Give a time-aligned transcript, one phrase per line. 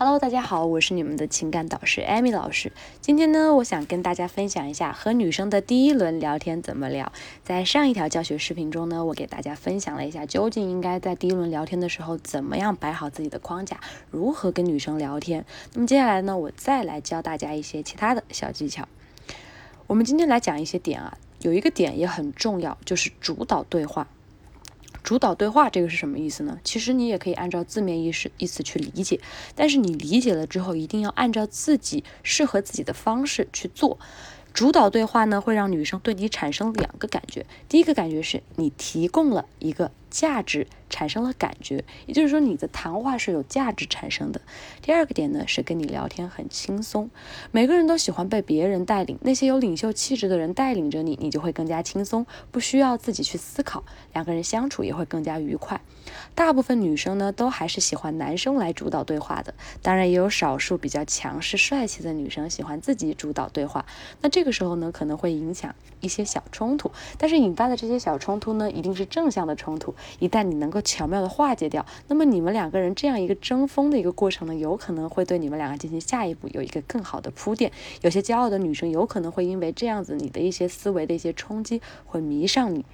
[0.00, 2.70] Hello，大家好，我是你们的情感导师艾米老师。
[3.00, 7.10] 今天呢，我想跟大家分享一下和女生的第一轮聊天怎么聊。
[7.42, 13.80] 在上一条教学视频中呢，我给大家分享了一下，究竟应该在第一轮聊天的时候怎么样摆好自己的框架，
[14.12, 15.44] 如何跟女生聊天。
[15.74, 18.86] 那么接下来呢，我再来教大家一些其他的小技巧。
[19.88, 24.06] 我们今天来讲一些点啊，有一个点也很重要，就是主导对话。
[25.08, 26.58] 主导对话这个是什么意思呢？
[26.62, 29.18] 其实你也可以按照字面意思意思去理解，
[29.54, 33.98] 但是你理解了之后，一定要按照自己适合自己的方式去做。
[34.52, 39.90] 主导对话呢，会让女生对你产生两个感觉，第一个感觉是你提供了一个。
[40.10, 44.40] 价值产生了感觉，也就是说你的谈话是有价值产生的。
[44.80, 47.10] 第二个点呢是跟你聊天很轻松，
[47.50, 55.80] 每个人都喜欢被别人带领，那些有领袖气质的人带领着你，你就会更加轻松，不需要自己去思考，两个人相处也会更加愉快。
[56.34, 63.84] 大部分女生呢都还是喜欢男生来主导对话的，当然也有少数比较强势帅气的女生喜欢自己主导对话。
[64.22, 69.94] 那这个时候呢可能会影响一些小冲突，但是引发的这些小冲突呢一定是正向的冲突。
[70.18, 77.70] 一旦你能够巧妙的化解掉，那么你们两个人这样一个争锋的一个过程呢，有可能会对你们两个进行下一步有一个更好的铺垫。
[78.02, 82.84] 有些骄傲的女生有可能会因为这样子你的一些思维的一些冲击，会迷上你。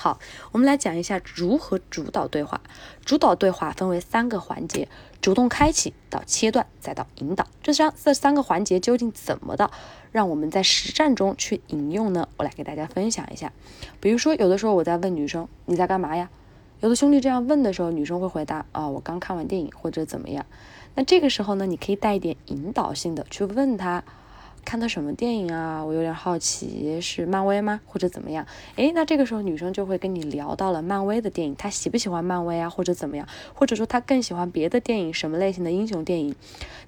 [0.00, 0.18] 好，
[0.50, 2.62] 我们来讲一下如何主导对话。
[3.04, 4.88] 主导对话分为三个环节：
[5.20, 7.46] 主动开启到切断再到引导。
[7.62, 9.70] 这三这三个环节究竟怎么的，
[10.10, 12.26] 让我们在实战中去引用呢？
[12.38, 13.52] 我来给大家分享一下。
[14.00, 16.30] 比如说，有的时候我在问女生你在干嘛呀？
[16.80, 20.46] 有的兄弟这样问的时候，女生会回答啊我刚看完电影或者怎么样。
[20.94, 24.02] 那这个时候呢，你可以带一点引导性的去问他。
[24.64, 25.84] 看的什么电影啊？
[25.84, 27.80] 我有点好奇，是漫威吗？
[27.86, 28.46] 或者怎么样？
[28.76, 32.70] 诶，那这个时候女生就会跟你聊到了漫威的电影，她喜不喜欢漫威啊？
[32.70, 33.26] 或者怎么样？
[33.54, 36.34] 或者说她更喜欢别的电影，什么类型的英雄电影？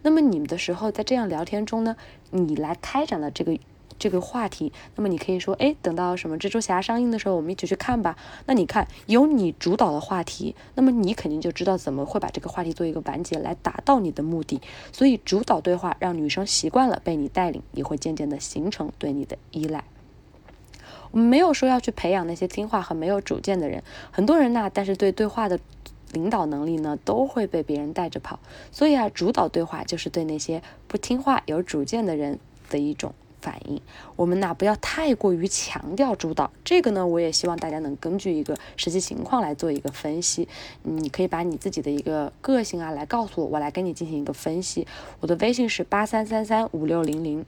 [0.03, 1.97] 那么你们的时候在这样聊天中呢，
[2.31, 3.59] 你来开展了这个。
[4.03, 8.17] 这个话题，那么你可以说，哎，等到什么蜘蛛侠上映的时候，我们一起去看吧。
[8.47, 14.61] 那你看，有你主导的话题，那么你肯定就知道怎么会把这个话题做一个完结，来达到你的目的。
[14.91, 19.85] 所以，主导对话让女生习惯了被你带领，也会渐渐的形成对你的依赖。
[21.13, 25.61] 我们没有说要去培养那些听话和没有主见的人，很多人呢，但是对对话的
[26.11, 28.41] 领导能力呢，都会被别人带着跑。
[28.73, 33.15] 所以啊，主导对话就是对那些不听话、有主见的人的一种。
[33.43, 33.83] 反应，
[34.15, 40.49] 我们呢不要太过于强调主导，这个呢我也希望大家能根据一个实际情况来做一个分析。
[40.85, 44.87] 你可以把你自己的一个个性啊来告诉我，我来跟你进行一个分析。
[45.19, 47.45] 我的微信是八三三三五六零零。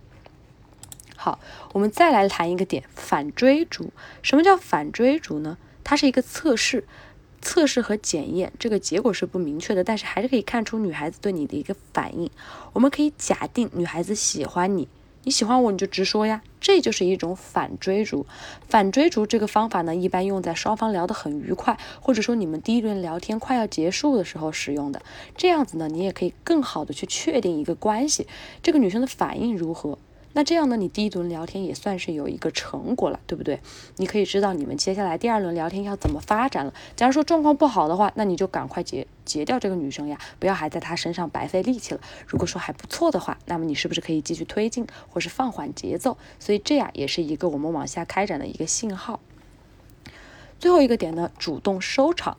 [1.16, 1.38] 好，
[1.72, 3.90] 我们再来谈一个点，反追逐。
[4.20, 5.56] 什么叫反追逐呢？
[5.84, 6.84] 它是一个测试，
[7.40, 12.28] 测试和检验，这个结果是不明确的，但是还是可以看出女孩子对你的一个反应。
[12.72, 14.88] 我们可以假定女孩子喜欢你。
[15.24, 18.26] 你喜欢我，你就直说呀，这就是一种反追逐。
[18.68, 25.00] 反追逐这个方法呢，一般用在双方聊得很愉快，或者说你们第一轮聊天快要结束的时候使用的。
[25.34, 28.26] 这样子呢，你也可以更好的去确定一个关系，
[28.62, 29.98] 这个女生的反应如何。
[30.36, 33.60] 那这样呢，你第一轮聊天也算是有一个成果了，对不对？
[33.96, 36.74] 你可以知道你们接下来第二轮聊天要怎么发展了。
[36.96, 42.00] 假如说状况不好的话，那你就赶快结结掉这个女生呀，不要还在她身上白费力气了。
[42.26, 46.18] 如果说还不错的话，那么你是不是可以继续推进，或是放缓节奏？
[46.40, 49.20] 所以这样也是一个我们往下开展的一个信号。
[50.58, 52.38] 最后一个点呢，主动收场。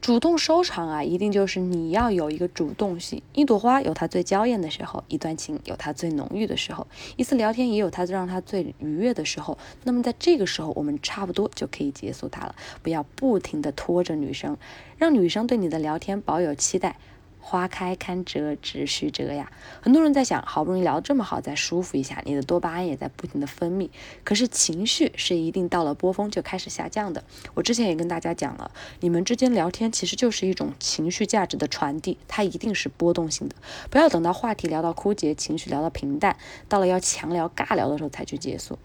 [0.00, 3.20] 主动收场啊，一定就是你要有一个主动性。
[3.34, 9.58] 一朵花有它最娇艳的时候，一段情有它最浓郁的时候，一次聊天也有它让它最愉悦的时候。
[9.84, 12.54] 那么在这个时候，我们差不多就可以结束它了。
[12.82, 14.56] 不要不停的拖着女生，
[14.96, 16.96] 让女生对你的聊天保有期待。
[17.40, 19.50] 花开堪折直须折呀！
[19.80, 23.88] 很多人在想，好不容易聊得这么好，再舒服一下，你的多巴胺也在不停的分泌。
[24.22, 27.24] 可是情绪是一定到了波峰就开始下降的。
[27.54, 28.70] 我之前也跟大家讲了，
[29.00, 33.56] 你们之间聊天其实就是一种情绪价值的传递，它一定是波动性的。
[33.90, 36.36] 不要等到话题聊到枯竭，情绪聊到平淡，
[36.68, 38.78] 到了要强聊尬聊的时候才去结束。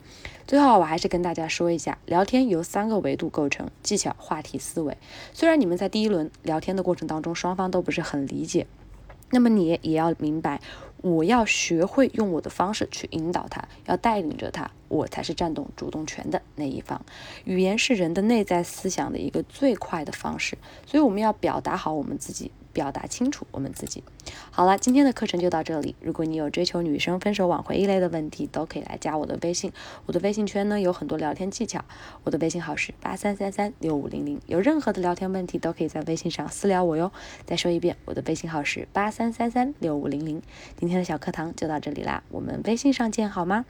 [0.47, 4.95] 最后，我还是跟大家说一下，聊天由三个维度构成：技巧、话题、思维。
[5.33, 8.54] 虽然你们在第一轮聊天的过程当中，双方都不是很理解，
[9.31, 10.61] 那么你也要明白，
[11.01, 17.03] 我要学会用我的方式去引导他，要带领着他，我才是占动主动权的那一方。
[17.43, 22.51] 语言是人的内在思想的一个最快的方式，所以我们要表达好我们自己。
[22.75, 24.03] 表达清楚我们自己。
[24.51, 25.95] 好了，今天的课程就到这里。
[26.01, 29.71] 如果你有追求女生分手挽回一类的问题，都可以来加我的微信。
[30.05, 31.85] 我的微信圈呢有很多聊天技巧，
[32.25, 34.41] 我的微信号是八三三三六五零零。
[34.45, 37.13] 有任何的聊天问题，都可以在微信上私聊我哟。
[37.45, 40.41] 再说一遍，我的微信号是八三三三六五零零。
[40.77, 43.63] 今天的小课堂就到这里啦，我们微信上见好吗？